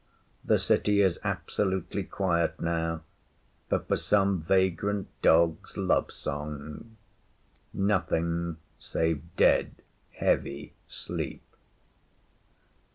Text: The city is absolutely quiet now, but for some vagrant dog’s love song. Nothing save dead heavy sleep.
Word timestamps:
The 0.43 0.57
city 0.57 0.99
is 1.03 1.19
absolutely 1.23 2.01
quiet 2.03 2.59
now, 2.59 3.03
but 3.69 3.87
for 3.87 3.97
some 3.97 4.41
vagrant 4.41 5.09
dog’s 5.21 5.77
love 5.77 6.11
song. 6.11 6.97
Nothing 7.71 8.57
save 8.79 9.21
dead 9.37 9.75
heavy 10.09 10.73
sleep. 10.87 11.43